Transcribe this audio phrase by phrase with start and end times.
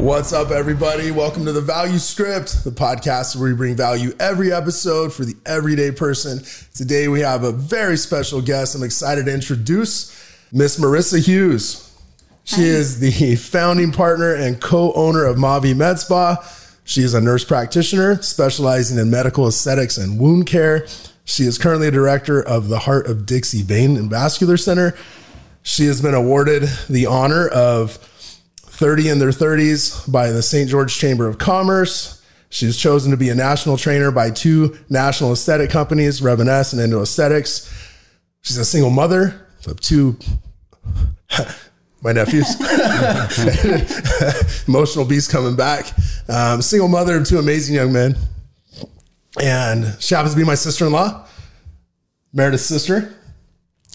[0.00, 1.10] What's up, everybody?
[1.10, 5.34] Welcome to the Value Script, the podcast where we bring value every episode for the
[5.44, 6.40] everyday person.
[6.74, 8.74] Today, we have a very special guest.
[8.74, 10.10] I'm excited to introduce
[10.52, 11.94] Miss Marissa Hughes.
[12.44, 16.38] She is the founding partner and co owner of Mavie Med Spa.
[16.84, 20.86] She is a nurse practitioner specializing in medical aesthetics and wound care.
[21.26, 24.96] She is currently a director of the Heart of Dixie Vein and Vascular Center.
[25.62, 27.98] She has been awarded the honor of
[28.80, 30.66] 30 in their 30s by the St.
[30.66, 32.24] George Chamber of Commerce.
[32.48, 36.80] She was chosen to be a national trainer by two national aesthetic companies, Revance and
[36.80, 37.70] Endo Aesthetics.
[38.40, 40.16] She's a single mother of two
[42.02, 42.58] my nephews.
[44.66, 45.92] Emotional beast coming back.
[46.26, 48.16] Um, single mother of two amazing young men.
[49.42, 51.26] And she happens to be my sister in law,
[52.32, 53.14] Meredith's sister.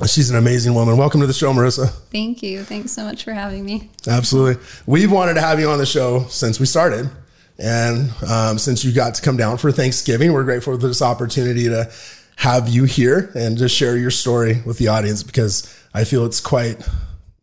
[0.04, 0.98] She's an amazing woman.
[0.98, 1.90] Welcome to the show, Marissa.
[2.12, 2.66] Thank you.
[2.66, 3.90] Thanks so much for having me.
[4.06, 4.62] Absolutely.
[4.86, 7.10] We've wanted to have you on the show since we started.
[7.58, 11.70] And um, since you got to come down for Thanksgiving, we're grateful for this opportunity
[11.70, 11.90] to
[12.36, 16.42] have you here and just share your story with the audience because I feel it's
[16.42, 16.86] quite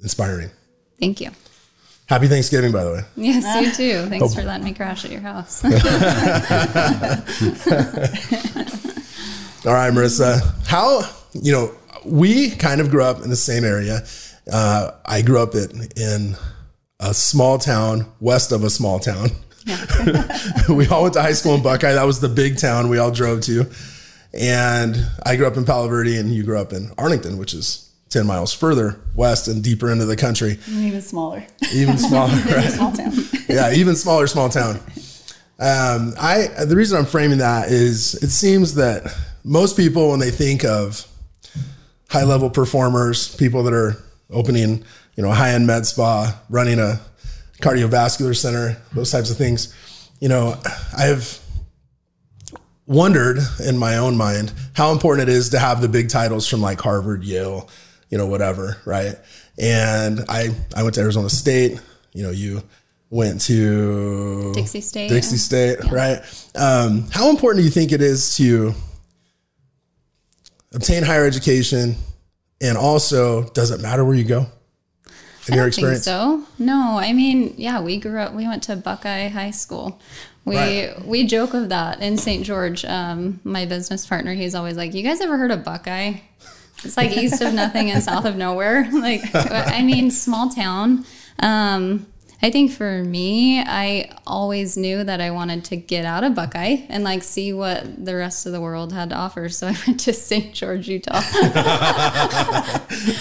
[0.00, 0.50] inspiring.
[1.00, 1.30] Thank you.
[2.06, 3.00] Happy Thanksgiving, by the way.
[3.16, 4.10] Yes, you too.
[4.10, 4.28] Thanks oh.
[4.28, 5.64] for letting me crash at your house.
[9.64, 10.66] All right, Marissa.
[10.66, 11.72] How, you know,
[12.04, 14.04] we kind of grew up in the same area.
[14.50, 16.36] Uh, I grew up in, in
[17.00, 19.28] a small town west of a small town.
[19.64, 20.26] Yeah.
[20.68, 21.92] we all went to high school in Buckeye.
[21.92, 23.70] That was the big town we all drove to.
[24.34, 27.90] And I grew up in Palo Verde, and you grew up in Arlington, which is
[28.10, 30.58] 10 miles further west and deeper into the country.
[30.68, 31.44] Even smaller.
[31.74, 32.70] Even smaller, right?
[32.70, 33.12] small town.
[33.48, 34.80] yeah, even smaller, small town.
[35.58, 40.30] Um, I the reason I'm framing that is it seems that most people when they
[40.30, 41.06] think of
[42.12, 43.96] high level performers, people that are
[44.28, 44.84] opening,
[45.16, 47.00] you know, high end med spa, running a
[47.62, 49.74] cardiovascular center, those types of things,
[50.20, 50.60] you know,
[50.96, 51.40] I've
[52.86, 56.60] wondered in my own mind how important it is to have the big titles from
[56.60, 57.70] like Harvard, Yale,
[58.10, 59.14] you know, whatever, right?
[59.58, 61.80] And I I went to Arizona State.
[62.12, 62.62] You know, you
[63.08, 65.08] went to Dixie State.
[65.08, 65.94] Dixie State, yeah.
[65.94, 66.50] right?
[66.54, 68.74] Um, how important do you think it is to
[70.74, 71.96] obtain higher education,
[72.60, 74.46] and also does it matter where you go?
[75.48, 76.98] In I your experience, so no.
[76.98, 78.32] I mean, yeah, we grew up.
[78.32, 80.00] We went to Buckeye High School.
[80.44, 81.04] We right.
[81.04, 82.44] we joke of that in St.
[82.44, 82.84] George.
[82.84, 86.14] Um, my business partner, he's always like, "You guys ever heard of Buckeye?"
[86.84, 88.88] It's like east of nothing and south of nowhere.
[88.92, 91.04] Like, I mean, small town.
[91.40, 92.06] Um,
[92.44, 96.78] I think for me, I always knew that I wanted to get out of Buckeye
[96.88, 99.48] and like see what the rest of the world had to offer.
[99.48, 100.52] So I went to St.
[100.52, 101.12] George, Utah.
[101.14, 102.80] I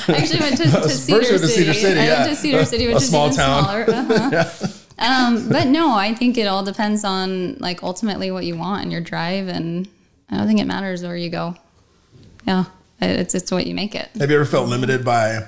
[0.10, 1.38] actually went to, to, Cedar, City.
[1.38, 2.00] to Cedar City.
[2.00, 3.64] I went to Cedar City, which a is small even town.
[3.64, 3.86] smaller.
[3.88, 4.50] Uh-huh.
[4.98, 5.28] yeah.
[5.28, 8.92] um, but no, I think it all depends on like ultimately what you want and
[8.92, 9.88] your drive, and
[10.32, 11.56] I don't think it matters where you go.
[12.48, 12.66] Yeah.
[13.04, 14.10] It's it's what you make it.
[14.20, 15.48] Have you ever felt limited by,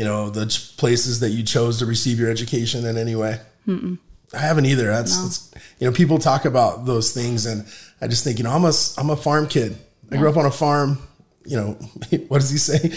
[0.00, 0.46] you know, the
[0.78, 3.38] places that you chose to receive your education in any way?
[3.68, 3.98] Mm-mm.
[4.32, 4.86] I haven't either.
[4.86, 5.24] That's, no.
[5.24, 7.66] that's, you know, people talk about those things, and
[8.00, 9.76] I just think, you know, I'm a I'm a farm kid.
[10.10, 10.96] I grew up on a farm.
[11.44, 11.66] You know,
[12.28, 12.96] what does he say?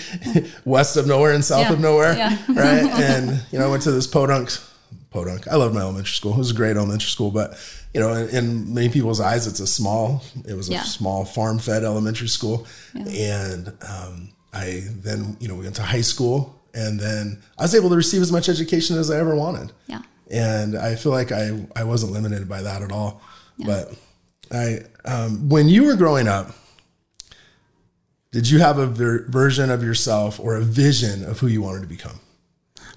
[0.65, 1.73] West of nowhere and south yeah.
[1.73, 2.37] of nowhere, yeah.
[2.47, 2.89] right?
[2.89, 4.51] And you know, I went to this podunk.
[5.09, 5.45] Podunk.
[5.49, 6.35] I loved my elementary school.
[6.35, 7.59] It was a great elementary school, but
[7.93, 11.59] you know, in, in, many people's eyes, it's a small, it was a small farm
[11.59, 12.65] fed elementary school.
[12.95, 17.75] And um, I then, you know, we went to high school and then I was
[17.75, 19.71] able to receive as much education as I ever wanted.
[19.87, 20.01] Yeah.
[20.31, 23.21] And I feel like I, I wasn't limited by that at all.
[23.57, 23.67] Yeah.
[23.67, 23.95] But
[24.51, 26.55] I, um, when you were growing up,
[28.31, 31.81] did you have a ver- version of yourself or a vision of who you wanted
[31.81, 32.19] to become?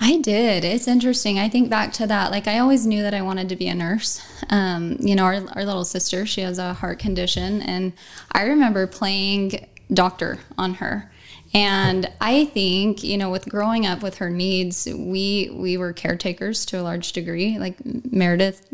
[0.01, 0.65] I did.
[0.65, 1.39] It's interesting.
[1.39, 2.31] I think back to that.
[2.31, 4.21] Like, I always knew that I wanted to be a nurse.
[4.51, 7.63] Um, you know, our, our little sister, she has a heart condition.
[7.63, 7.93] And
[8.33, 11.11] I remember playing doctor on her.
[11.55, 16.66] And I think, you know, with growing up with her needs, we we were caretakers
[16.66, 17.59] to a large degree.
[17.59, 18.66] Like Meredith,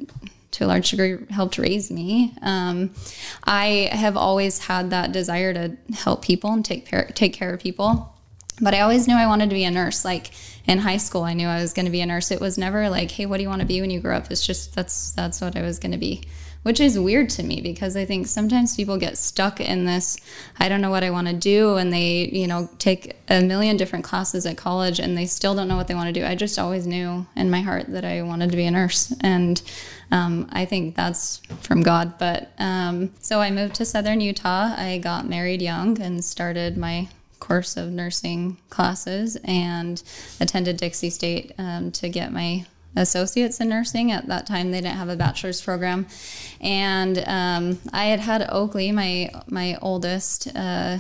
[0.53, 2.35] to a large degree, helped raise me.
[2.43, 2.91] Um,
[3.45, 7.61] I have always had that desire to help people and take care, take care of
[7.61, 8.15] people.
[8.61, 10.05] But I always knew I wanted to be a nurse.
[10.05, 10.31] Like
[10.67, 12.31] in high school, I knew I was going to be a nurse.
[12.31, 14.31] It was never like, "Hey, what do you want to be when you grow up?"
[14.31, 16.23] It's just that's that's what I was going to be,
[16.63, 20.17] which is weird to me because I think sometimes people get stuck in this.
[20.59, 23.77] I don't know what I want to do, and they you know take a million
[23.77, 26.27] different classes at college, and they still don't know what they want to do.
[26.27, 29.61] I just always knew in my heart that I wanted to be a nurse, and
[30.11, 32.19] um, I think that's from God.
[32.19, 34.75] But um, so I moved to Southern Utah.
[34.77, 37.09] I got married young and started my
[37.41, 40.01] course of nursing classes and
[40.41, 42.65] attended Dixie State um, to get my
[42.97, 44.13] associates in nursing.
[44.13, 46.07] At that time, they didn't have a bachelor's program,
[46.61, 50.55] and um, I had had Oakley, my my oldest.
[50.55, 50.99] Uh,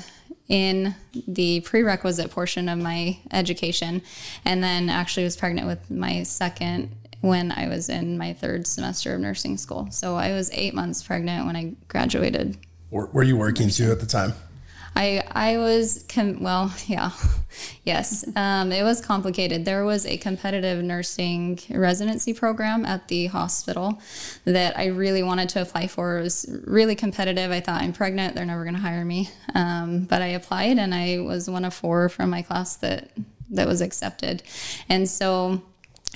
[0.48, 0.94] in
[1.28, 4.02] the prerequisite portion of my education,
[4.44, 6.90] and then actually was pregnant with my second
[7.22, 9.88] when I was in my third semester of nursing school.
[9.90, 12.58] So I was eight months pregnant when I graduated.
[12.90, 14.34] Were, were you working too at the time?
[14.94, 17.10] I I was com- well, yeah,
[17.84, 18.24] yes.
[18.36, 19.64] Um, it was complicated.
[19.64, 24.00] There was a competitive nursing residency program at the hospital
[24.44, 26.18] that I really wanted to apply for.
[26.18, 27.50] It was really competitive.
[27.50, 29.30] I thought I'm pregnant; they're never going to hire me.
[29.54, 33.10] Um, but I applied, and I was one of four from my class that
[33.50, 34.42] that was accepted.
[34.88, 35.62] And so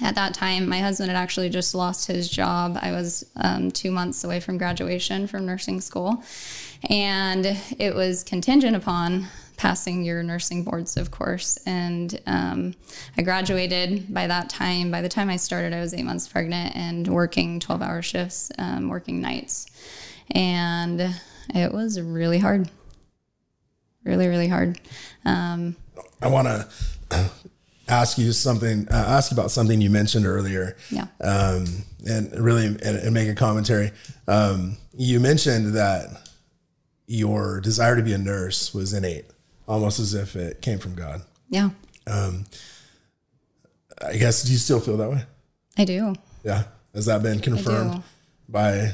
[0.03, 2.79] at that time, my husband had actually just lost his job.
[2.81, 6.23] I was um, two months away from graduation from nursing school,
[6.91, 7.47] and
[7.79, 11.59] it was contingent upon passing your nursing boards, of course.
[11.67, 12.75] And um,
[13.17, 14.91] I graduated by that time.
[14.91, 18.51] By the time I started, I was eight months pregnant and working 12 hour shifts,
[18.59, 19.67] um, working nights.
[20.31, 21.15] And
[21.55, 22.71] it was really hard.
[24.05, 24.79] Really, really hard.
[25.25, 25.77] Um,
[26.21, 26.69] I want to
[27.89, 30.77] ask you something, uh, ask about something you mentioned earlier.
[30.91, 31.07] Yeah.
[31.21, 31.67] Um,
[32.09, 33.93] and really, and, and make a commentary.
[34.29, 36.29] Um, you mentioned that
[37.07, 39.27] your desire to be a nurse was innate,
[39.69, 41.23] almost as if it came from God.
[41.49, 41.71] yeah,
[44.03, 45.25] I guess, do you still feel that way?
[45.79, 46.15] I do.
[46.45, 46.65] Yeah.
[46.95, 48.03] Has that been confirmed
[48.49, 48.93] by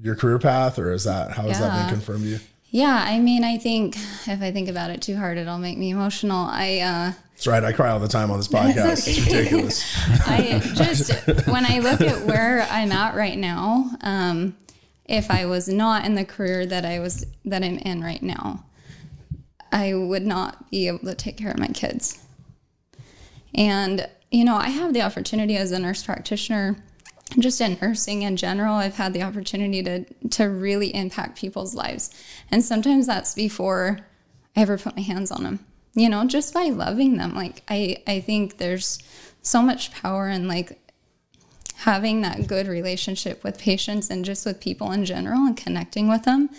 [0.00, 2.40] your career path, or is that how has that been confirmed to you?
[2.70, 5.90] Yeah, I mean, I think if I think about it too hard, it'll make me
[5.90, 6.46] emotional.
[6.50, 7.64] I, uh, That's right.
[7.64, 9.08] I cry all the time on this podcast.
[9.08, 9.84] It's ridiculous.
[10.26, 11.12] I just
[11.48, 14.56] when I look at where I'm at right now, um,
[15.06, 18.64] if I was not in the career that I was that I'm in right now,
[19.72, 22.22] I would not be able to take care of my kids.
[23.54, 26.76] And you know, I have the opportunity as a nurse practitioner,
[27.38, 32.10] just in nursing in general, I've had the opportunity to to really impact people's lives,
[32.50, 33.98] and sometimes that's before
[34.56, 35.64] I ever put my hands on them.
[35.94, 37.34] You know, just by loving them.
[37.34, 38.98] Like I, I think there's
[39.42, 40.78] so much power in like
[41.82, 46.24] having that good relationship with patients and just with people in general and connecting with
[46.24, 46.50] them.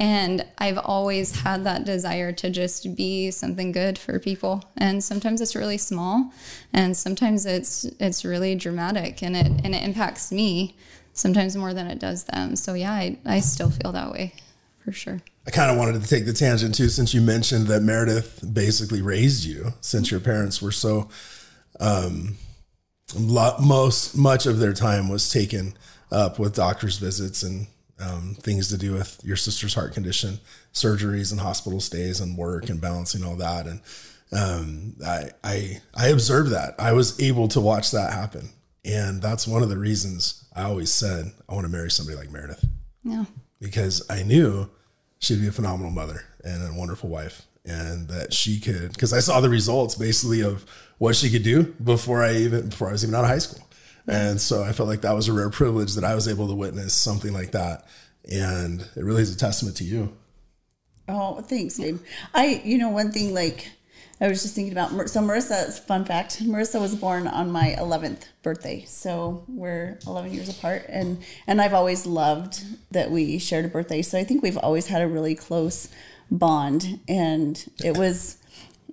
[0.00, 4.64] And I've always had that desire to just be something good for people.
[4.76, 6.32] And sometimes it's really small
[6.72, 10.76] and sometimes it's it's really dramatic and it and it impacts me
[11.12, 12.56] sometimes more than it does them.
[12.56, 14.34] So yeah, I, I still feel that way
[14.84, 15.20] for sure.
[15.46, 19.02] I kind of wanted to take the tangent too, since you mentioned that Meredith basically
[19.02, 21.08] raised you since your parents were so,
[21.78, 22.36] um,
[23.14, 25.74] lo- most, much of their time was taken
[26.10, 27.66] up with doctor's visits and
[28.00, 30.38] um, things to do with your sister's heart condition,
[30.72, 33.66] surgeries and hospital stays and work and balancing all that.
[33.66, 33.80] And
[34.32, 36.74] um, I, I, I observed that.
[36.78, 38.50] I was able to watch that happen.
[38.84, 42.30] And that's one of the reasons I always said, I want to marry somebody like
[42.30, 42.64] Meredith
[43.02, 43.24] Yeah.
[43.60, 44.68] because I knew
[45.20, 49.20] she'd be a phenomenal mother and a wonderful wife and that she could because I
[49.20, 50.64] saw the results basically of
[50.98, 53.66] what she could do before I even before I was even out of high school.
[54.06, 56.54] And so I felt like that was a rare privilege that I was able to
[56.54, 57.86] witness something like that.
[58.30, 60.14] And it really is a testament to you.
[61.08, 62.00] Oh, thanks, babe.
[62.34, 63.68] I, you know, one thing like
[64.20, 64.90] I was just thinking about.
[65.10, 70.48] So Marissa's fun fact: Marissa was born on my 11th birthday, so we're 11 years
[70.48, 74.02] apart, and and I've always loved that we shared a birthday.
[74.02, 75.88] So I think we've always had a really close
[76.30, 78.38] bond, and it was.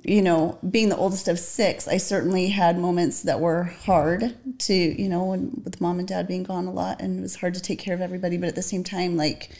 [0.04, 4.74] You know, being the oldest of six, I certainly had moments that were hard to,
[4.74, 7.54] you know, when, with mom and dad being gone a lot, and it was hard
[7.54, 8.36] to take care of everybody.
[8.36, 9.52] But at the same time, like,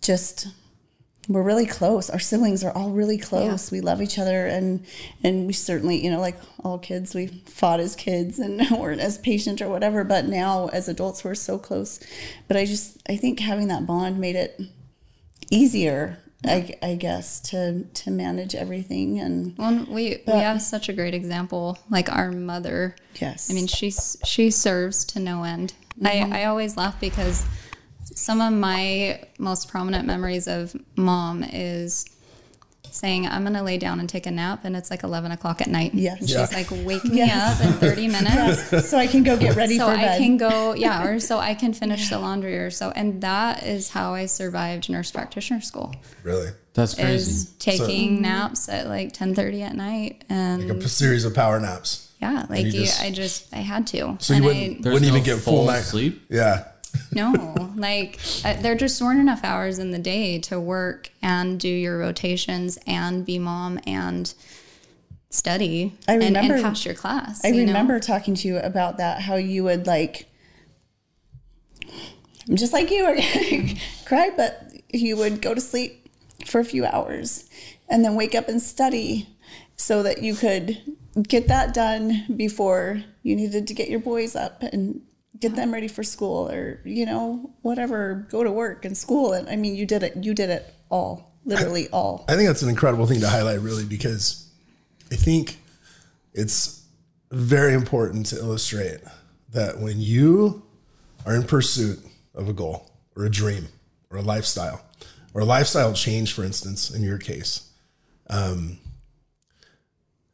[0.00, 0.46] just
[1.28, 2.08] we're really close.
[2.08, 3.70] Our siblings are all really close.
[3.70, 4.84] We love each other, and
[5.24, 9.18] and we certainly, you know, like all kids, we fought as kids and weren't as
[9.18, 10.04] patient or whatever.
[10.04, 12.00] But now, as adults, we're so close.
[12.48, 14.60] But I just, I think having that bond made it
[15.50, 19.20] easier, I, I guess, to to manage everything.
[19.20, 22.96] And Well, we we have such a great example, like our mother.
[23.14, 25.74] yes, I mean, she's she serves to no end.
[26.04, 26.32] I mm-hmm.
[26.32, 27.44] I always laugh because
[28.04, 32.06] some of my most prominent memories of mom is
[32.96, 35.68] saying, "I'm gonna lay down and take a nap," and it's like 11 o'clock at
[35.68, 35.92] night.
[35.94, 36.18] Yes.
[36.20, 36.46] and she's Yeah.
[36.52, 37.60] like, "Wake me Yes.
[37.60, 40.18] up in 30 minutes." so I can go get ready So for I bed.
[40.18, 43.90] can go, yeah, or so I can finish the laundry, or so, and that is
[43.90, 45.94] how I survived nurse practitioner school.
[46.22, 46.48] Really.
[46.74, 47.14] That's crazy.
[47.30, 52.08] Is taking naps at like 10:30 at night, and Like a series of power naps.
[52.20, 54.16] yeah, like you you, just- I just I had to.
[54.20, 56.24] So you and I, wouldn't, There's wouldn't no even get full, full night sleep?
[56.28, 56.64] Yeah.
[57.12, 61.68] No, like uh, there just weren't enough hours in the day to work and do
[61.68, 64.32] your rotations and be mom and
[65.30, 67.44] study I and, and remember- pass your class.
[67.44, 67.72] I you know?
[67.72, 70.26] remember talking to you about that, how you would like,
[72.48, 76.08] I'm just like you, would cry, but you would go to sleep
[76.46, 77.48] for a few hours
[77.88, 79.28] and then wake up and study
[79.76, 80.80] so that you could
[81.28, 85.00] get that done before you needed to get your boys up and
[85.38, 89.32] get them ready for school or, you know, whatever, go to work and school.
[89.32, 92.24] And I mean, you did it, you did it all, literally all.
[92.28, 94.50] I think that's an incredible thing to highlight, really, because
[95.12, 95.58] I think
[96.32, 96.84] it's
[97.30, 99.00] very important to illustrate
[99.52, 100.62] that when you
[101.24, 101.98] are in pursuit
[102.34, 103.68] of a goal or a dream
[104.10, 104.84] or a lifestyle
[105.34, 107.70] or a lifestyle change, for instance, in your case,
[108.30, 108.78] um,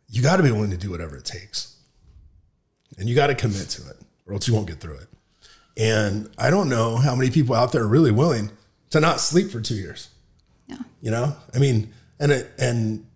[0.08, 1.76] you got to be willing to do whatever it takes.
[2.98, 5.08] And you got to commit to it, or else you won't get through it.
[5.76, 8.50] And I don't know how many people out there are really willing
[8.90, 10.10] to not sleep for two years.
[10.66, 10.78] Yeah.
[11.00, 13.06] You know, I mean, and it, and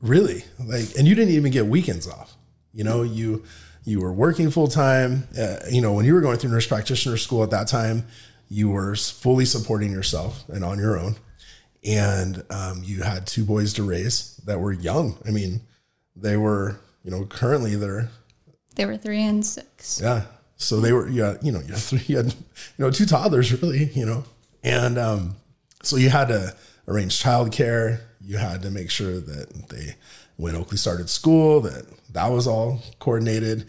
[0.00, 2.34] really, like, and you didn't even get weekends off.
[2.74, 3.44] You know, you
[3.84, 5.28] you were working full time.
[5.38, 8.06] Uh, you know, when you were going through nurse practitioner school at that time,
[8.48, 11.16] you were fully supporting yourself and on your own,
[11.84, 15.16] and um, you had two boys to raise that were young.
[15.26, 15.60] I mean,
[16.16, 18.08] they were, you know, currently they're
[18.74, 20.00] They were three and six.
[20.02, 20.22] yeah.
[20.56, 22.34] So they were, yeah, you know, you had three, you had, you
[22.78, 24.24] know, two toddlers really, you know,
[24.62, 25.36] and um,
[25.82, 26.54] so you had to
[26.88, 28.00] arrange childcare.
[28.20, 29.96] You had to make sure that they,
[30.36, 33.66] when Oakley started school, that that was all coordinated,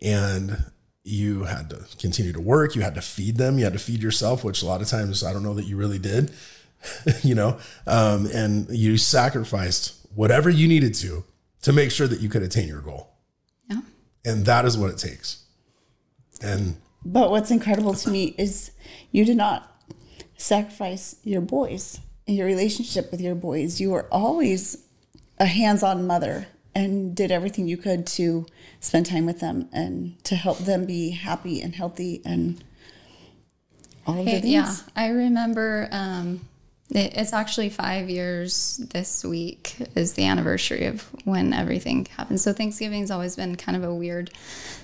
[0.00, 0.64] and
[1.04, 2.74] you had to continue to work.
[2.74, 3.58] You had to feed them.
[3.58, 5.76] You had to feed yourself, which a lot of times I don't know that you
[5.76, 6.32] really did,
[7.22, 11.24] you know, um, and you sacrificed whatever you needed to
[11.62, 13.12] to make sure that you could attain your goal,
[13.70, 13.80] Yeah.
[14.24, 15.41] and that is what it takes.
[16.42, 18.70] And But what's incredible to me is
[19.10, 19.68] you did not
[20.36, 23.80] sacrifice your boys and your relationship with your boys.
[23.80, 24.78] You were always
[25.38, 28.46] a hands on mother and did everything you could to
[28.80, 32.62] spend time with them and to help them be happy and healthy and
[34.06, 34.44] all of the things.
[34.44, 35.88] Yeah, I remember.
[35.92, 36.40] Um, it,
[36.90, 42.40] it's actually five years this week is the anniversary of when everything happened.
[42.40, 44.30] So Thanksgiving's always been kind of a weird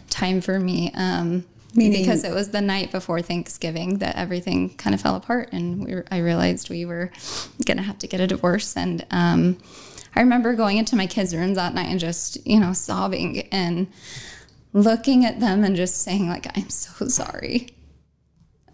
[0.09, 0.91] time for me.
[0.95, 5.51] Um, Meaning- because it was the night before Thanksgiving that everything kind of fell apart,
[5.53, 7.11] and we were, I realized we were
[7.67, 8.75] gonna have to get a divorce.
[8.75, 9.59] And um,
[10.17, 13.87] I remember going into my kids' rooms that night and just you know sobbing and
[14.73, 17.69] looking at them and just saying like, "I'm so sorry."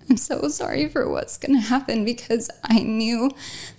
[0.08, 3.30] I'm so sorry for what's going to happen because I knew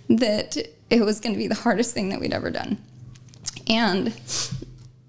[0.10, 0.58] that
[0.90, 2.80] it was going to be the hardest thing that we'd ever done.
[3.68, 4.14] And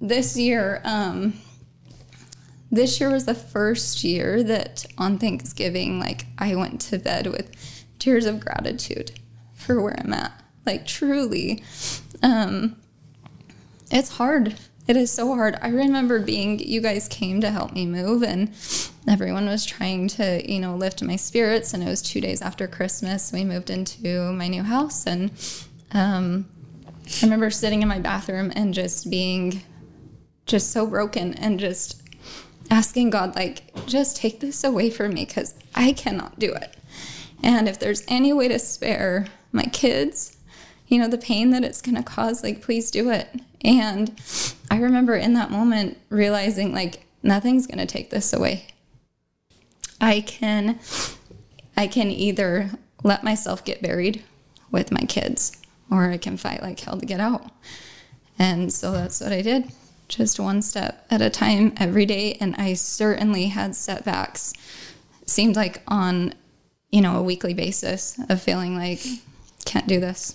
[0.00, 1.34] this year, um,
[2.70, 7.50] this year was the first year that on Thanksgiving, like I went to bed with
[7.98, 9.18] tears of gratitude
[9.54, 10.32] for where I'm at.
[10.64, 11.62] Like truly,
[12.22, 12.76] um,
[13.90, 14.56] it's hard.
[14.86, 15.58] It is so hard.
[15.60, 18.52] I remember being, you guys came to help me move, and
[19.08, 21.74] everyone was trying to, you know, lift my spirits.
[21.74, 23.32] And it was two days after Christmas.
[23.32, 25.04] We moved into my new house.
[25.04, 25.32] And
[25.90, 26.46] um,
[27.20, 29.62] I remember sitting in my bathroom and just being
[30.46, 32.00] just so broken and just
[32.70, 36.76] asking God, like, just take this away from me because I cannot do it.
[37.42, 40.36] And if there's any way to spare my kids,
[40.86, 43.28] you know, the pain that it's going to cause, like, please do it.
[43.62, 44.12] And
[44.70, 48.66] I remember in that moment realizing, like, nothing's going to take this away.
[50.00, 50.78] I can,
[51.76, 52.70] I can either
[53.02, 54.22] let myself get buried
[54.70, 55.56] with my kids
[55.90, 57.50] or I can fight like hell to get out.
[58.38, 59.70] And so that's what I did,
[60.08, 62.36] just one step at a time every day.
[62.40, 64.52] And I certainly had setbacks,
[65.24, 66.34] seemed like on,
[66.90, 69.04] you know, a weekly basis of feeling like,
[69.64, 70.34] can't do this.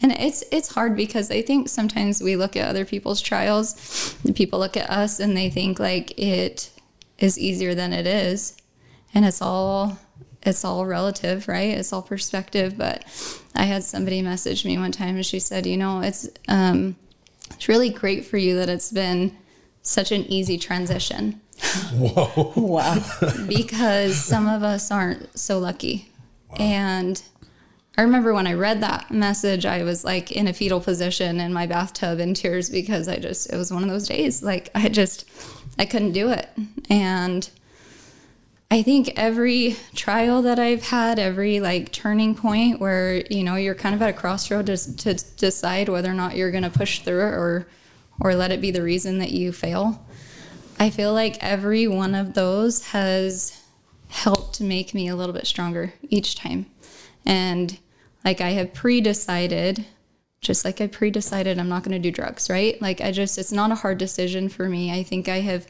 [0.00, 4.34] And it's it's hard because I think sometimes we look at other people's trials, and
[4.36, 6.70] people look at us and they think like it
[7.18, 8.56] is easier than it is.
[9.14, 9.98] And it's all
[10.42, 11.76] it's all relative, right?
[11.76, 12.78] It's all perspective.
[12.78, 13.04] But
[13.56, 16.94] I had somebody message me one time and she said, you know, it's um
[17.50, 19.36] it's really great for you that it's been
[19.82, 21.40] such an easy transition
[21.94, 23.02] whoa, Wow.
[23.48, 26.10] because some of us aren't so lucky.
[26.58, 27.20] And
[27.98, 31.52] I remember when I read that message, I was like in a fetal position in
[31.52, 34.40] my bathtub in tears because I just, it was one of those days.
[34.40, 35.24] Like I just,
[35.80, 36.48] I couldn't do it.
[36.88, 37.50] And
[38.70, 43.74] I think every trial that I've had, every like turning point where, you know, you're
[43.74, 47.00] kind of at a crossroad to, to decide whether or not you're going to push
[47.00, 47.66] through or,
[48.20, 50.06] or let it be the reason that you fail.
[50.78, 53.60] I feel like every one of those has
[54.06, 56.66] helped make me a little bit stronger each time.
[57.26, 57.76] And
[58.28, 59.86] like I have pre decided
[60.42, 62.80] just like I pre decided I'm not going to do drugs, right?
[62.80, 64.92] Like, I just, it's not a hard decision for me.
[64.92, 65.66] I think I have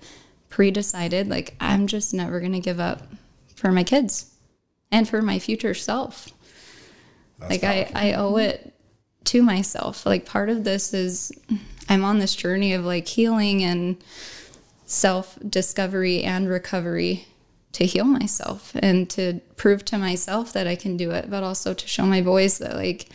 [0.49, 3.03] pre decided, like, I'm just never going to give up
[3.55, 4.35] for my kids
[4.91, 6.31] and for my future self.
[7.39, 8.75] That's like, I, I owe it
[9.27, 10.05] to myself.
[10.05, 11.31] Like, part of this is
[11.89, 14.03] I'm on this journey of like healing and
[14.85, 17.29] self discovery and recovery
[17.73, 21.75] to heal myself and to prove to myself that I can do it, but also
[21.75, 23.09] to show my boys that like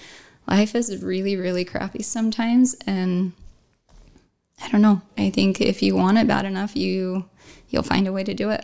[0.48, 2.75] life is really, really crappy sometimes.
[2.86, 3.33] And
[4.62, 5.01] I don't know.
[5.17, 7.25] I think if you want it bad enough, you
[7.69, 8.63] you'll find a way to do it.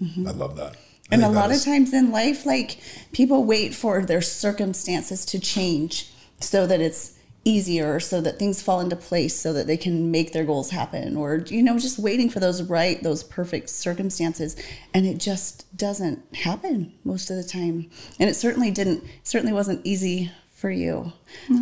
[0.00, 0.76] I love that.
[1.10, 2.78] I And a think that lot of times in life, like
[3.12, 8.80] people wait for their circumstances to change so that it's easier, so that things fall
[8.80, 12.30] into place, so that they can make their goals happen, or, you know, just waiting
[12.30, 14.56] for those right, those perfect circumstances.
[14.92, 17.90] And it just doesn't happen most of the time.
[18.18, 21.12] And it certainly didn't, certainly wasn't easy for you.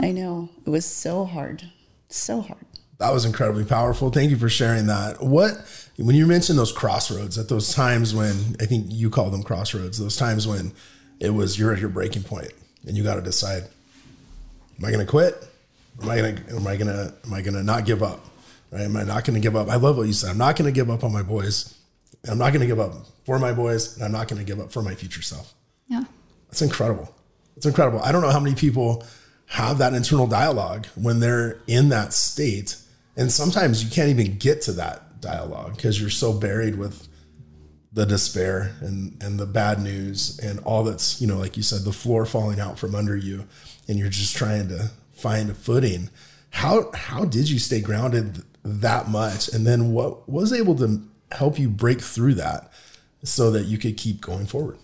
[0.00, 1.64] I know it was so hard,
[2.08, 2.66] so hard.
[2.98, 4.10] That was incredibly powerful.
[4.10, 5.20] Thank you for sharing that.
[5.20, 5.54] What
[5.96, 9.98] when you mentioned those crossroads, at those times when I think you call them crossroads,
[9.98, 10.72] those times when
[11.18, 12.52] it was you're at your breaking point
[12.86, 13.64] and you got to decide:
[14.78, 15.48] Am I going to quit?
[16.00, 16.56] Am I going to?
[16.56, 17.14] Am I to?
[17.25, 18.25] Am I to not give up?
[18.70, 18.82] Right?
[18.82, 19.68] Am I not going to give up?
[19.68, 20.30] I love what you said.
[20.30, 21.78] I'm not going to give up on my boys.
[22.28, 22.94] I'm not going to give up
[23.26, 25.52] for my boys, and I'm not going to give up for my future self.
[25.88, 26.04] Yeah.
[26.49, 27.14] That's incredible.
[27.56, 28.00] It's incredible.
[28.02, 29.04] I don't know how many people
[29.46, 32.76] have that internal dialogue when they're in that state.
[33.16, 37.08] And sometimes you can't even get to that dialogue because you're so buried with
[37.92, 41.82] the despair and, and the bad news and all that's, you know, like you said,
[41.82, 43.46] the floor falling out from under you
[43.87, 44.90] and you're just trying to
[45.23, 46.11] find a footing.
[46.50, 49.49] How how did you stay grounded that much?
[49.49, 52.71] And then what was able to help you break through that
[53.23, 54.79] so that you could keep going forward?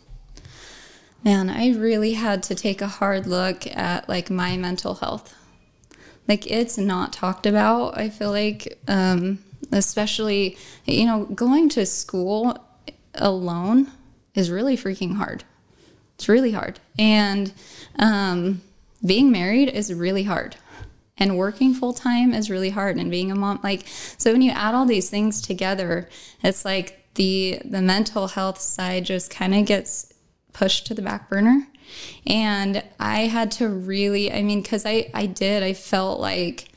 [1.25, 5.35] Man, I really had to take a hard look at like my mental health.
[6.29, 7.99] Like it's not talked about.
[7.99, 9.41] I feel like, um,
[9.73, 12.57] especially you know, going to school
[13.15, 13.91] alone
[14.35, 15.43] is really freaking hard.
[16.15, 17.53] It's really hard, and
[17.99, 18.61] um,
[19.05, 20.57] being married is really hard,
[21.17, 24.33] and working full time is really hard, and being a mom like so.
[24.33, 26.09] When you add all these things together,
[26.43, 30.13] it's like the the mental health side just kind of gets
[30.53, 31.67] pushed to the back burner.
[32.27, 36.69] And i had to really i mean because i i did i felt like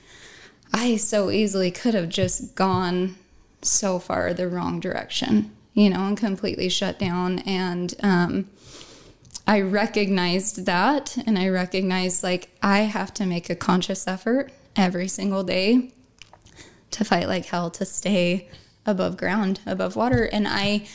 [0.73, 3.17] i so easily could have just gone
[3.61, 7.39] so far the wrong direction you know and completely shut down.
[7.39, 8.49] And um
[9.47, 15.07] i recognized that and i recognized like i have to make a conscious effort every
[15.07, 15.91] single day
[16.89, 18.47] to fight like hell to stay
[18.85, 20.85] above ground above water and i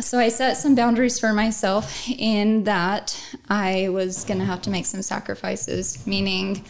[0.00, 3.20] so I set some boundaries for myself in that
[3.50, 6.64] I was going to have to make some sacrifices, meaning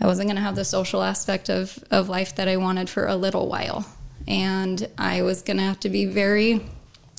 [0.00, 3.06] I wasn't going to have the social aspect of, of life that I wanted for
[3.06, 3.86] a little while.
[4.26, 6.66] And I was going to have to be very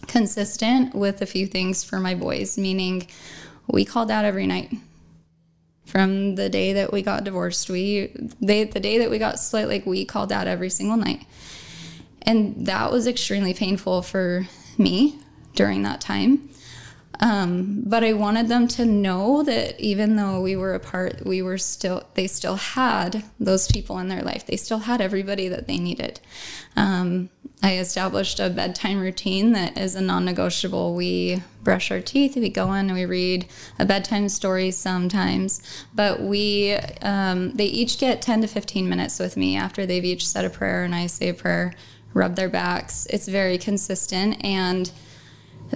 [0.07, 3.07] consistent with a few things for my boys, meaning
[3.67, 4.73] we called out every night.
[5.85, 9.67] From the day that we got divorced, we they, the day that we got split,
[9.67, 11.25] like we called out every single night,
[12.23, 15.19] and that was extremely painful for me
[15.53, 16.49] during that time.
[17.19, 21.57] Um, but I wanted them to know that even though we were apart, we were
[21.57, 24.45] still, they still had those people in their life.
[24.45, 26.19] They still had everybody that they needed.
[26.75, 27.29] Um,
[27.65, 30.93] I established a bedtime routine that is a non negotiable.
[30.93, 33.47] We brush our teeth, we go in, and we read
[33.79, 39.35] a bedtime story sometimes, but we, um, they each get 10 to 15 minutes with
[39.35, 41.73] me after they've each said a prayer and I say a prayer,
[42.13, 43.07] rub their backs.
[43.09, 44.45] It's very consistent.
[44.45, 44.91] And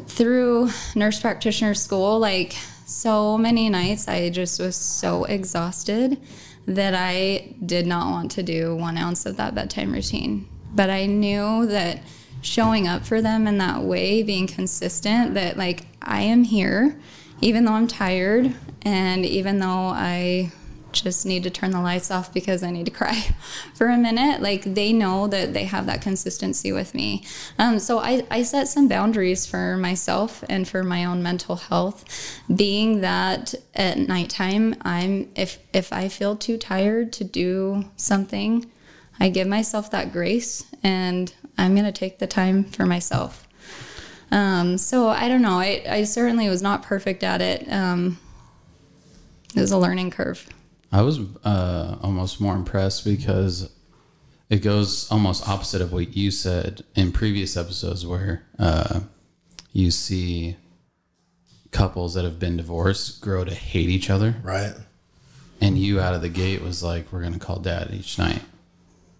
[0.06, 2.54] through nurse practitioner school, like
[2.86, 6.21] so many nights, I just was so exhausted
[6.67, 10.47] that I did not want to do one ounce of that bedtime routine.
[10.73, 12.01] But I knew that
[12.41, 16.99] showing up for them in that way, being consistent, that like I am here,
[17.41, 18.53] even though I'm tired
[18.84, 20.51] and even though I
[20.91, 23.36] just need to turn the lights off because I need to cry
[23.73, 24.41] for a minute.
[24.41, 27.23] Like they know that they have that consistency with me.
[27.58, 32.05] Um, so I, I set some boundaries for myself and for my own mental health,
[32.53, 38.69] being that at nighttime, I'm if if I feel too tired to do something,
[39.19, 43.47] I give myself that grace and I'm gonna take the time for myself.
[44.32, 45.60] Um, so I don't know.
[45.60, 47.67] I, I certainly was not perfect at it.
[47.71, 48.17] Um,
[49.55, 50.47] it was a learning curve.
[50.91, 53.71] I was uh, almost more impressed because
[54.49, 59.01] it goes almost opposite of what you said in previous episodes, where uh,
[59.71, 60.55] you see
[61.71, 64.36] couples that have been divorced grow to hate each other.
[64.41, 64.73] Right.
[65.62, 68.41] and you out of the gate was like, "We're gonna call dad each night."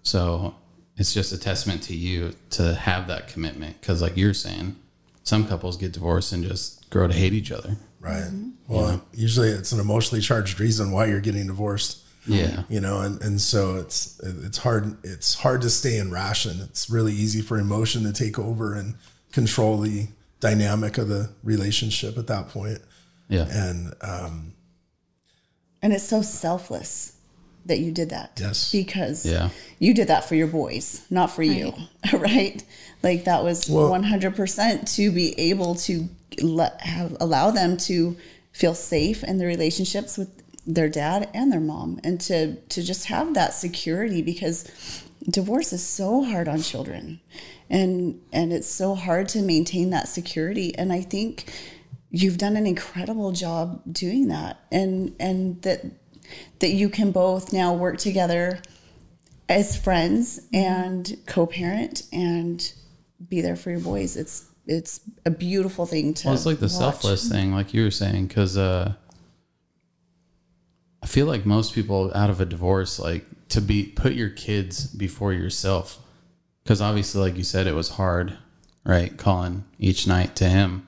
[0.04, 0.56] So
[0.98, 4.76] it's just a testament to you to have that commitment because, like you're saying,
[5.24, 7.78] some couples get divorced and just grow to hate each other.
[8.00, 8.30] Right.
[8.68, 12.04] Well, usually it's an emotionally charged reason why you're getting divorced.
[12.26, 12.64] Yeah.
[12.70, 16.60] You know, and, and so it's it's hard it's hard to stay in ration.
[16.62, 18.96] It's really easy for emotion to take over and
[19.32, 20.08] control the
[20.40, 22.80] dynamic of the relationship at that point.
[23.30, 23.48] Yeah.
[23.50, 24.54] And um,
[25.82, 27.19] And it's so selfless
[27.70, 28.32] that you did that.
[28.40, 28.72] Yes.
[28.72, 29.50] Because Yeah.
[29.80, 31.74] you did that for your boys, not for you.
[32.14, 32.64] Right.
[33.02, 36.10] Like that was Well- 100% to be able to
[36.42, 38.18] let have allow them to
[38.52, 40.28] feel safe in their relationships with
[40.68, 44.66] their dad and their mom and to to just have that security because
[45.30, 47.22] divorce is so hard on children
[47.70, 51.52] and and it's so hard to maintain that security and i think
[52.12, 55.86] you've done an incredible job doing that and and that
[56.60, 58.62] that you can both now work together
[59.48, 62.74] as friends and co-parent and
[63.28, 66.68] be there for your boys it's it's a beautiful thing to Well, it's like the
[66.68, 66.74] watch.
[66.74, 68.94] selfless thing, like you were saying, because uh,
[71.02, 74.86] I feel like most people out of a divorce, like to be put your kids
[74.86, 75.98] before yourself,
[76.64, 78.38] because obviously, like you said, it was hard,
[78.86, 79.18] right?
[79.18, 80.88] Calling each night to him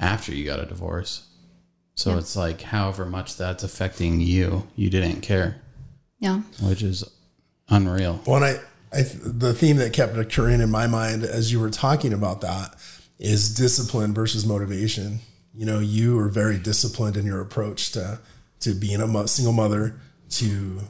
[0.00, 1.28] after you got a divorce.
[1.94, 5.60] So it's like, however much that's affecting you, you didn't care,
[6.18, 6.40] Yeah.
[6.60, 7.04] which is
[7.68, 8.20] unreal.
[8.26, 8.58] Well, I,
[8.92, 12.74] I the theme that kept occurring in my mind as you were talking about that
[13.18, 15.20] is discipline versus motivation.
[15.54, 18.18] You know, you are very disciplined in your approach to
[18.60, 19.96] to being a mo- single mother,
[20.30, 20.80] to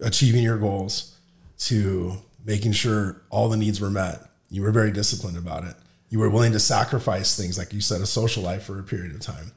[0.00, 1.16] achieving your goals,
[1.58, 4.22] to making sure all the needs were met.
[4.50, 5.74] You were very disciplined about it.
[6.08, 9.12] You were willing to sacrifice things, like you said, a social life for a period
[9.14, 9.52] of time,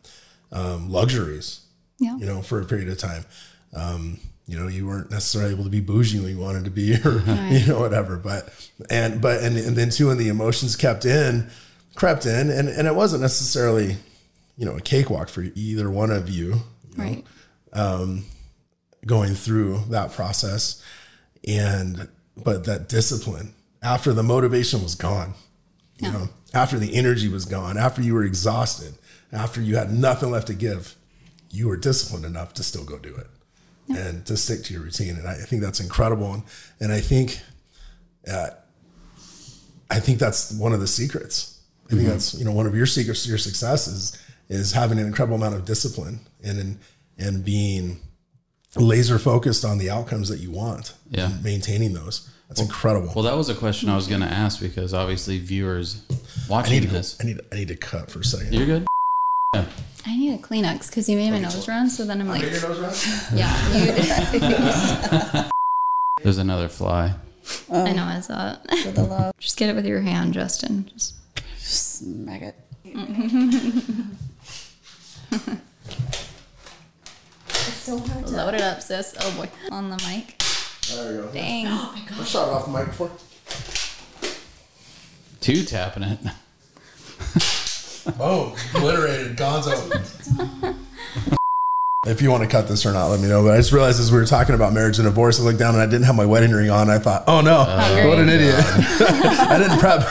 [0.51, 1.61] um, luxuries,
[1.99, 2.17] Yeah.
[2.17, 3.25] you know, for a period of time.
[3.73, 6.93] Um, you know, you weren't necessarily able to be bougie when you wanted to be,
[7.05, 8.15] or you know, whatever.
[8.17, 8.49] But
[8.89, 11.49] and but and, and then too, when the emotions kept in,
[11.95, 13.97] crept in, and and it wasn't necessarily,
[14.57, 16.45] you know, a cakewalk for either one of you,
[16.91, 17.25] you know, Right.
[19.05, 20.81] going through that process,
[21.47, 25.33] and but that discipline after the motivation was gone,
[25.99, 28.93] you know, after the energy was gone, after you were exhausted,
[29.31, 30.95] after you had nothing left to give,
[31.49, 33.27] you were disciplined enough to still go do it
[33.89, 35.15] and to stick to your routine.
[35.15, 36.33] And I, I think that's incredible.
[36.33, 36.43] And,
[36.79, 37.39] and I think,
[38.29, 38.47] uh,
[39.89, 41.61] I think that's one of the secrets.
[41.87, 44.99] I think that's, you know, one of your secrets to your success is, is having
[44.99, 46.79] an incredible amount of discipline and, and,
[47.17, 47.99] and being
[48.75, 51.31] laser focused on the outcomes that you want Yeah.
[51.41, 52.29] maintaining those.
[52.49, 53.11] That's incredible.
[53.15, 56.15] Well, that was a question I was going to ask because obviously viewers I
[56.49, 58.53] watching need to this, I need, I need to cut for a second.
[58.53, 58.85] you're good.
[59.53, 61.89] I need a Kleenex because you made my oh, nose run.
[61.89, 63.27] So then I'm oh, like, Your nose right?
[63.33, 65.49] yeah, you,
[66.23, 67.13] There's another fly.
[67.69, 67.85] Oh.
[67.85, 68.79] I know I saw it.
[68.79, 70.89] for the love Just get it with your hand, Justin.
[70.93, 71.15] Just
[71.99, 72.55] smack it
[77.49, 79.13] it's so hard to load it up, sis.
[79.19, 80.41] Oh boy, on the mic.
[80.89, 81.27] There we go.
[81.33, 81.67] Dang.
[81.67, 83.11] I shot it off the microphone.
[85.41, 86.19] Two tapping it.
[88.19, 90.75] Oh, obliterated, Gonzo.
[92.05, 93.43] if you want to cut this or not, let me know.
[93.43, 95.73] But I just realized as we were talking about marriage and divorce, I looked down
[95.73, 96.89] and I didn't have my wedding ring on.
[96.89, 97.59] I thought, oh no,
[98.07, 98.55] what an idiot.
[98.59, 100.01] I didn't prep.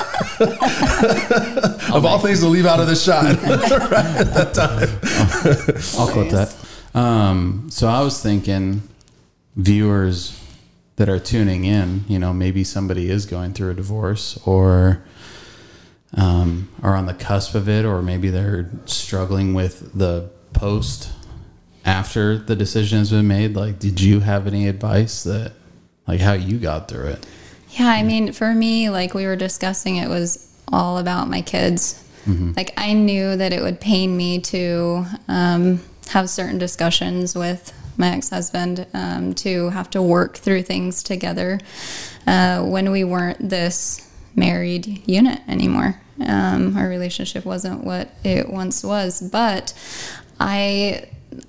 [1.95, 4.89] of all things to leave out of this shot right at that time.
[5.99, 6.55] I'll clip that.
[6.95, 8.83] Um, so I was thinking,
[9.57, 10.43] viewers
[10.97, 15.03] that are tuning in, you know, maybe somebody is going through a divorce or
[16.15, 21.11] um, are on the cusp of it, or maybe they're struggling with the post
[21.85, 23.57] after the decision has been made.
[23.57, 25.53] Like, did you have any advice that,
[26.07, 27.27] like, how you got through it?
[27.71, 32.03] Yeah, I mean, for me, like we were discussing, it was all about my kids.
[32.57, 38.09] Like I knew that it would pain me to um, have certain discussions with my
[38.17, 41.61] ex-husband, um, to have to work through things together
[42.27, 44.06] uh, when we weren't this
[44.37, 46.01] married unit anymore.
[46.25, 49.75] Um, our relationship wasn't what it once was, but
[50.39, 51.09] I,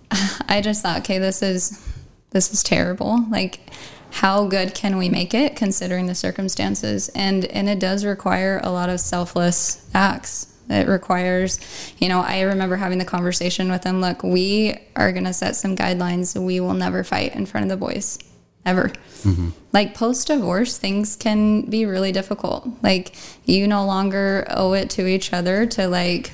[0.47, 1.83] I just thought, okay, this is
[2.31, 3.25] this is terrible.
[3.29, 3.71] Like,
[4.11, 7.09] how good can we make it considering the circumstances?
[7.09, 10.53] And and it does require a lot of selfless acts.
[10.69, 11.59] It requires,
[11.97, 14.01] you know, I remember having the conversation with him.
[14.01, 16.37] Look, we are going to set some guidelines.
[16.39, 18.19] We will never fight in front of the boys,
[18.67, 18.91] ever.
[19.73, 22.65] Like post divorce, things can be really difficult.
[22.81, 23.13] Like
[23.45, 26.31] you no longer owe it to each other to like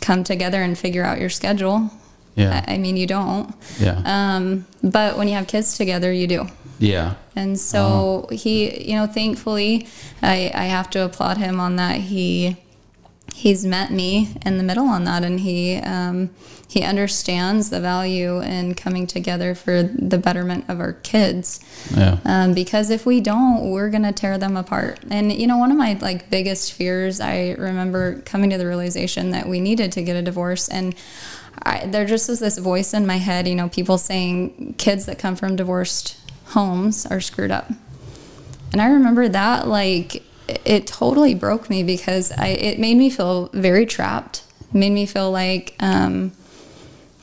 [0.00, 1.90] come together and figure out your schedule.
[2.36, 2.64] Yeah.
[2.68, 3.52] I, I mean, you don't.
[3.80, 4.00] Yeah.
[4.04, 6.46] Um, but when you have kids together, you do.
[6.78, 7.14] yeah.
[7.34, 9.88] And so he, you know, thankfully,
[10.22, 11.96] I, I have to applaud him on that.
[11.96, 12.56] He
[13.34, 16.30] he's met me in the middle on that, and he um,
[16.68, 21.60] he understands the value in coming together for the betterment of our kids.
[21.94, 22.18] Yeah.
[22.24, 25.00] Um, because if we don't, we're gonna tear them apart.
[25.10, 29.30] And you know, one of my like biggest fears, I remember coming to the realization
[29.30, 30.94] that we needed to get a divorce, and
[31.64, 35.18] I, there just was this voice in my head, you know, people saying kids that
[35.18, 36.16] come from divorced
[36.46, 37.70] homes are screwed up.
[38.72, 40.22] And I remember that like
[40.64, 44.42] it totally broke me because I it made me feel very trapped.
[44.60, 46.32] It made me feel like um,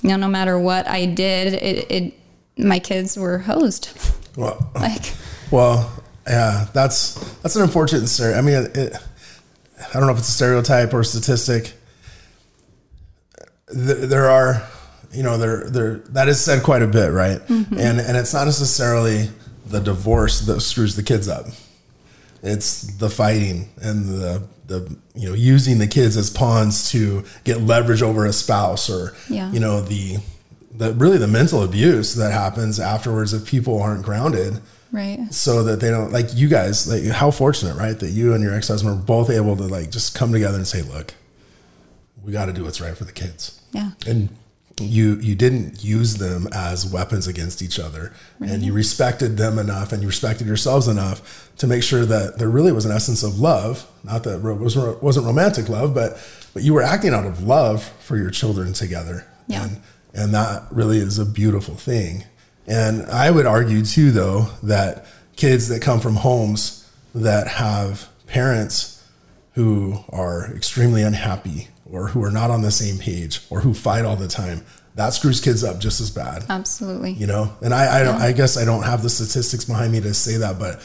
[0.02, 2.13] you know, no matter what I did, it, it
[2.58, 3.89] my kids were hosed.
[4.36, 5.13] Well, Like
[5.52, 5.92] well,
[6.28, 8.34] yeah, that's that's an unfortunate story.
[8.34, 8.94] I mean, it, it,
[9.89, 11.74] I don't know if it's a stereotype or a statistic.
[13.74, 14.63] Th- There are,
[15.12, 17.39] you know, there there that is said quite a bit, right?
[17.50, 19.30] And and it's not necessarily
[19.65, 21.46] the divorce that screws the kids up.
[22.41, 27.62] It's the fighting and the the you know using the kids as pawns to get
[27.62, 29.52] leverage over a spouse or Yeah.
[29.52, 30.17] you know the
[30.78, 35.19] the really the mental abuse that happens afterwards if people aren't grounded right.
[35.34, 38.54] so that they don't like you guys like how fortunate right that you and your
[38.54, 41.13] ex-husband were both able to like just come together and say look
[42.23, 43.91] we got to do what's right for the kids Yeah.
[44.08, 44.30] and
[44.80, 48.13] you you didn't use them as weapons against each other.
[48.39, 52.50] And you respected them enough and you respected yourselves enough to make sure that there
[52.50, 53.89] really was an essence of love.
[54.04, 56.18] Not that it was, wasn't romantic love but
[56.54, 59.26] but you were acting out of love for your children together.
[59.48, 59.63] Yeah.
[59.65, 59.82] and
[60.13, 62.24] and that really is a beautiful thing.
[62.68, 69.04] And i would argue too though that kids that come from homes that have parents
[69.54, 74.06] who are extremely unhappy or who are not on the same page or who fight
[74.06, 74.62] all the time
[74.95, 77.12] that screws kids up just as bad Absolutely.
[77.13, 80.02] you know and i I, don't, I guess i don't have the statistics behind me
[80.02, 80.82] to say that but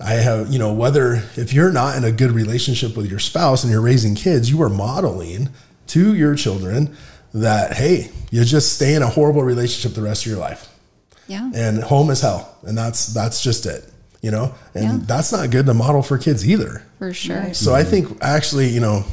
[0.00, 3.62] i have you know whether if you're not in a good relationship with your spouse
[3.64, 5.48] and you're raising kids you are modeling
[5.88, 6.96] to your children
[7.34, 10.68] that hey you just stay in a horrible relationship the rest of your life
[11.26, 11.50] Yeah.
[11.54, 13.84] and home is hell and that's that's just it
[14.22, 14.98] you know and Yeah.
[15.06, 17.52] that's not good to model for kids either For sure.
[17.54, 19.04] so I think actually, you know,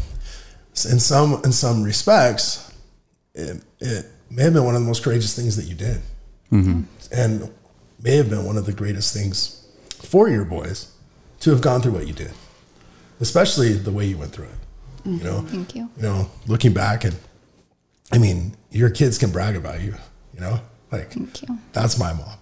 [0.85, 2.71] in some in some respects,
[3.33, 6.01] it, it may have been one of the most courageous things that you did,
[6.51, 6.81] mm-hmm.
[7.11, 7.51] and
[8.01, 9.67] may have been one of the greatest things
[10.01, 10.91] for your boys
[11.39, 12.31] to have gone through what you did,
[13.19, 14.51] especially the way you went through it.
[15.05, 15.25] You mm-hmm.
[15.25, 15.89] know, Thank you.
[15.95, 17.15] you know, looking back and,
[18.11, 19.95] I mean, your kids can brag about you.
[20.33, 20.59] You know,
[20.91, 21.57] like Thank you.
[21.73, 22.37] that's my mom.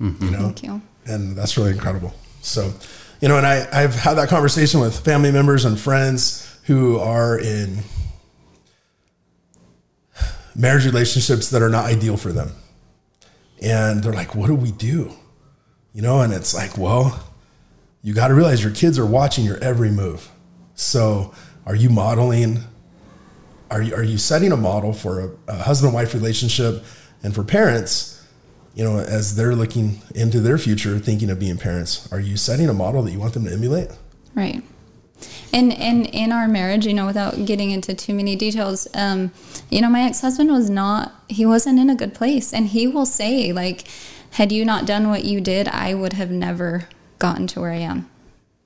[0.00, 0.24] Mm-hmm.
[0.24, 0.82] You know, Thank you.
[1.06, 2.14] and that's really incredible.
[2.42, 2.72] So,
[3.20, 7.36] you know, and I, I've had that conversation with family members and friends who are
[7.36, 7.78] in
[10.54, 12.52] marriage relationships that are not ideal for them.
[13.60, 15.10] And they're like, what do we do?
[15.92, 17.26] You know, and it's like, well,
[18.04, 20.30] you got to realize your kids are watching your every move.
[20.76, 21.34] So,
[21.66, 22.60] are you modeling?
[23.68, 26.84] Are you, are you setting a model for a, a husband wife relationship
[27.24, 28.24] and for parents?
[28.76, 32.68] you know, as they're looking into their future, thinking of being parents, are you setting
[32.68, 33.90] a model that you want them to emulate?
[34.36, 34.62] Right.
[35.52, 39.32] And and in our marriage, you know, without getting into too many details, um,
[39.68, 42.52] you know, my ex husband was not he wasn't in a good place.
[42.52, 43.88] And he will say, like,
[44.32, 47.76] had you not done what you did, I would have never gotten to where I
[47.76, 48.08] am.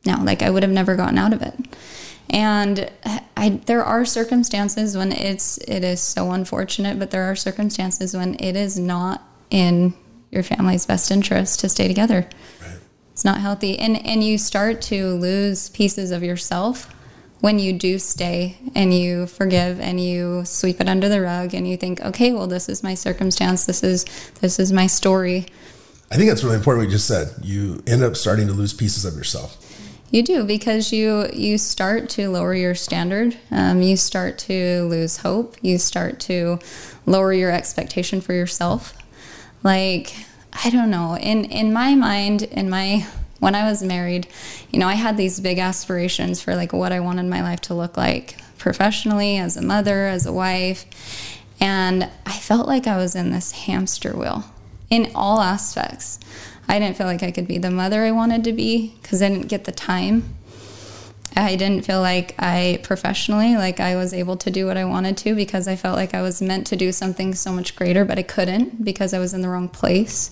[0.05, 0.23] now.
[0.23, 1.55] like I would have never gotten out of it.
[2.31, 2.91] And
[3.37, 8.37] I there are circumstances when it's it is so unfortunate, but there are circumstances when
[8.41, 9.95] it is not in
[10.31, 12.29] your family's best interest to stay together
[13.15, 13.79] it's not healthy.
[13.79, 16.93] And and you start to lose pieces of yourself
[17.41, 21.69] when you do stay and you forgive and you sweep it under the rug and
[21.69, 23.67] you think okay well this is my circumstance.
[23.67, 24.05] This is
[24.41, 25.47] this is my story.
[26.11, 27.29] I think that's really important what you just said.
[27.41, 29.59] You end up starting to lose pieces of yourself.
[30.11, 33.37] you do because you you start to lower your standard.
[33.53, 35.57] Um, you start to lose hope.
[35.63, 36.59] You start to
[37.07, 38.93] lower your expectation for yourself.
[39.63, 40.15] Like
[40.63, 41.17] i don't know.
[41.17, 43.07] In in my mind in my
[43.41, 44.27] when i was married
[44.71, 47.75] you know i had these big aspirations for like what i wanted my life to
[47.75, 50.87] look like professionally as a mother as a wife.
[51.61, 54.45] And i felt like i was in this hamster wheel
[54.91, 56.21] in all aspects.
[56.69, 59.29] I didn't feel like i could be the mother i wanted to be because i
[59.29, 60.35] didn't get the time
[61.37, 65.17] I didn't feel like I professionally like I was able to do what I wanted
[65.19, 68.19] to because I felt like I was meant to do something so much greater but
[68.19, 70.31] I couldn't because I was in the wrong place.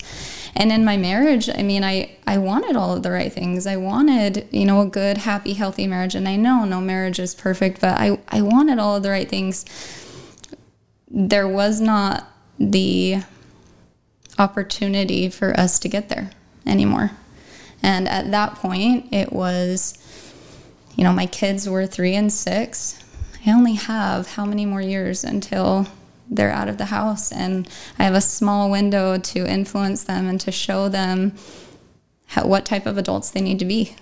[0.55, 3.67] And in my marriage, I mean I I wanted all of the right things.
[3.67, 7.35] I wanted, you know, a good, happy, healthy marriage and I know no marriage is
[7.35, 9.65] perfect, but I I wanted all of the right things.
[11.09, 13.23] There was not the
[14.39, 16.31] opportunity for us to get there
[16.65, 17.11] anymore.
[17.81, 19.97] And at that point, it was,
[20.95, 22.99] you know, my kids were three and six.
[23.45, 25.87] I only have how many more years until
[26.29, 27.31] they're out of the house?
[27.31, 27.67] And
[27.99, 31.33] I have a small window to influence them and to show them
[32.27, 33.95] how, what type of adults they need to be.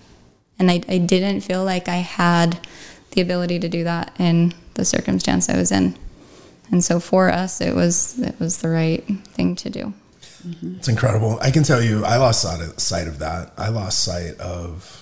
[0.60, 2.66] And I, I didn't feel like I had
[3.12, 5.98] the ability to do that in the circumstance I was in.
[6.72, 9.94] And so for us, it was it was the right thing to do.
[10.78, 11.38] It's incredible.
[11.42, 13.52] I can tell you, I lost sight of, sight of that.
[13.58, 15.01] I lost sight of.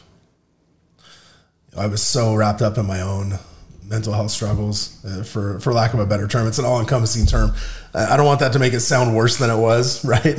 [1.80, 3.40] I was so wrapped up in my own
[3.90, 6.48] mental health struggles, uh, for for lack of a better term.
[6.48, 7.54] It's an all encompassing term.
[7.94, 10.38] I don't want that to make it sound worse than it was, right?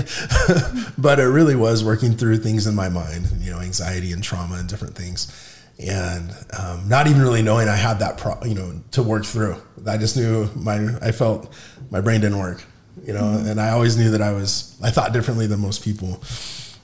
[0.99, 4.57] but it really was working through things in my mind, you know, anxiety and trauma
[4.57, 5.33] and different things,
[5.79, 9.57] and um, not even really knowing I had that, pro- you know, to work through.
[9.87, 11.53] I just knew my, I felt
[11.91, 12.63] my brain didn't work,
[13.05, 13.49] you know, mm-hmm.
[13.49, 16.23] and I always knew that I was, I thought differently than most people.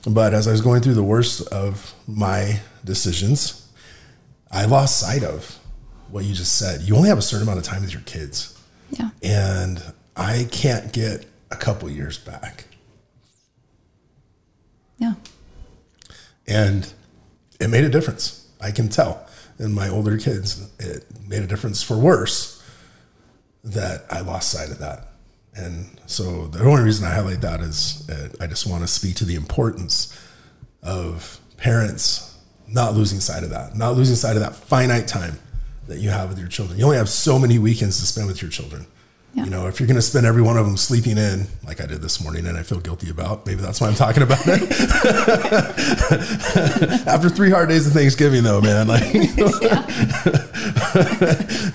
[0.08, 3.65] But as I was going through the worst of my decisions,
[4.50, 5.58] I lost sight of
[6.10, 6.82] what you just said.
[6.82, 8.60] You only have a certain amount of time with your kids.
[8.90, 9.10] Yeah.
[9.22, 9.82] And
[10.16, 12.64] I can't get a couple years back.
[14.98, 15.14] Yeah.
[16.46, 16.92] And
[17.60, 18.48] it made a difference.
[18.60, 19.26] I can tell
[19.58, 22.62] in my older kids, it made a difference for worse
[23.64, 25.08] that I lost sight of that.
[25.54, 29.16] And so the only reason I highlight that is uh, I just want to speak
[29.16, 30.16] to the importance
[30.82, 32.25] of parents
[32.68, 35.38] not losing sight of that, not losing sight of that finite time
[35.88, 36.78] that you have with your children.
[36.78, 38.86] You only have so many weekends to spend with your children.
[39.36, 39.44] Yeah.
[39.44, 41.86] You know, if you're going to spend every one of them sleeping in, like I
[41.86, 44.62] did this morning, and I feel guilty about, maybe that's why I'm talking about it.
[47.06, 49.02] After three hard days of Thanksgiving, though, man, like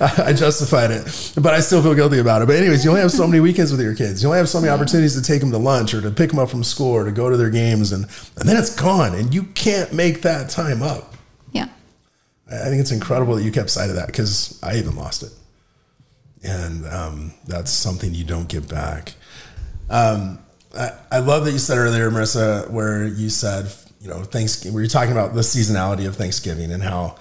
[0.02, 2.48] I justified it, but I still feel guilty about it.
[2.48, 4.24] But anyways, you only have so many weekends with your kids.
[4.24, 6.40] You only have so many opportunities to take them to lunch or to pick them
[6.40, 8.06] up from school or to go to their games, and
[8.38, 11.14] and then it's gone, and you can't make that time up.
[11.52, 11.68] Yeah.
[12.52, 15.30] I think it's incredible that you kept sight of that because I even lost it.
[16.44, 19.14] And um, that's something you don't get back.
[19.90, 20.40] Um,
[20.78, 24.82] I, I, love that you said earlier, Marissa, where you said, you know, Thanksgiving, where
[24.82, 27.18] you're talking about the seasonality of Thanksgiving and how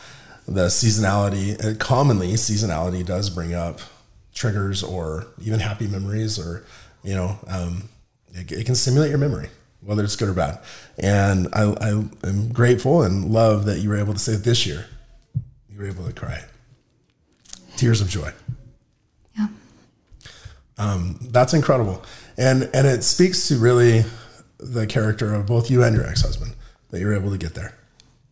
[0.47, 3.81] the seasonality, uh, commonly seasonality does bring up
[4.33, 6.65] triggers or even happy memories or,
[7.03, 7.89] you know, um,
[8.33, 9.49] it, it can stimulate your memory
[9.83, 10.59] whether it's good or bad.
[10.99, 11.89] And I, I,
[12.29, 14.87] am grateful and love that you were able to say this year
[15.71, 16.43] you were able to cry.
[17.77, 18.33] Tears of joy.
[20.81, 20.93] Yeah.
[20.93, 22.03] Um, that's incredible.
[22.39, 24.05] And and it speaks to really
[24.59, 26.55] the character of both you and your ex-husband
[26.91, 27.75] that you're able to get there.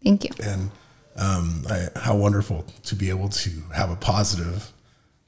[0.03, 0.31] Thank you.
[0.43, 0.71] And
[1.17, 4.73] um, I, how wonderful to be able to have a positive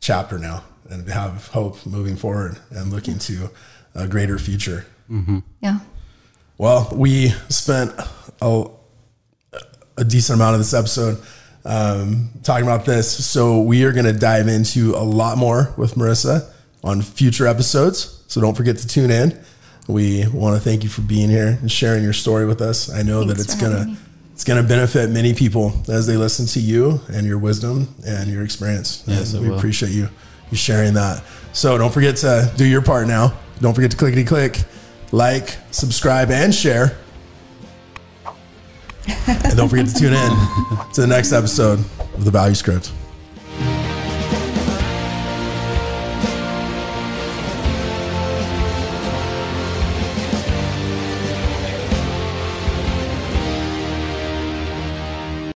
[0.00, 3.50] chapter now and have hope moving forward and looking to
[3.94, 4.86] a greater future.
[5.10, 5.38] Mm-hmm.
[5.60, 5.80] Yeah.
[6.58, 7.92] Well, we spent
[8.40, 8.66] a,
[9.96, 11.20] a decent amount of this episode
[11.64, 13.26] um, talking about this.
[13.26, 16.50] So we are going to dive into a lot more with Marissa
[16.82, 18.24] on future episodes.
[18.26, 19.38] So don't forget to tune in.
[19.88, 22.90] We want to thank you for being here and sharing your story with us.
[22.90, 23.96] I know Thanks that it's gonna
[24.32, 28.44] it's gonna benefit many people as they listen to you and your wisdom and your
[28.44, 29.02] experience.
[29.06, 29.58] Yes, and we will.
[29.58, 30.08] appreciate you
[30.50, 31.22] you sharing that.
[31.52, 33.36] So don't forget to do your part now.
[33.60, 34.62] Don't forget to clickety click,
[35.12, 36.96] like, subscribe, and share
[39.26, 40.30] and don't forget to tune in
[40.94, 41.78] to the next episode
[42.14, 42.92] of the Value Script.